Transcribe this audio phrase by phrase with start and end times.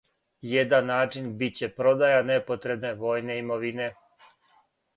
[0.51, 3.93] Један начин биће продаја непотребне војне имовине.